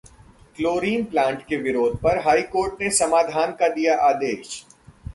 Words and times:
chlorine 0.57 1.03
plant 1.03 1.45
के 1.47 1.57
विरोध 1.57 1.99
पर 2.01 2.19
हाई 2.19 2.41
कोर्ट 2.51 2.81
ने 2.81 2.89
समाधान 2.91 3.51
का 3.51 3.67
दिया 3.67 3.97
आदेश 4.03 4.63